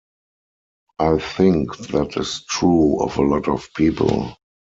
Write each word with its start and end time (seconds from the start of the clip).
I 0.97 1.19
think 1.19 1.77
that 1.89 2.17
is 2.17 2.43
true 2.45 2.99
of 3.03 3.17
a 3.17 3.21
lot 3.21 3.47
of 3.47 3.71
people. 3.75 4.35